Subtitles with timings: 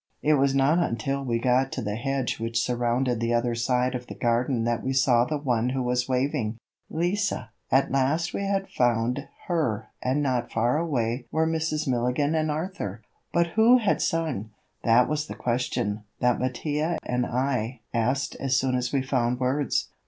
[0.23, 4.07] It was not until we got to the hedge which surrounded the other side of
[4.07, 6.57] the garden that we saw the one who was waving.
[6.89, 7.31] Lise!
[7.71, 11.87] At last we had found her and not far away were Mrs.
[11.87, 13.03] Milligan and Arthur!
[13.31, 14.49] But who had sung?
[14.83, 19.89] That was the question that Mattia and I asked as soon as we found words.